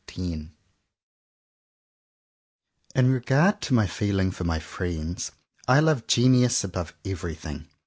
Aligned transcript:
130 0.07 0.51
X 2.89 2.95
IN 2.95 3.11
REGARD 3.11 3.61
to 3.61 3.75
ftiy 3.75 3.87
feelings 3.87 4.35
for 4.35 4.43
my 4.43 4.57
friends— 4.57 5.31
I 5.67 5.79
love 5.79 6.07
genius 6.07 6.63
above 6.63 6.95
everything. 7.05 7.67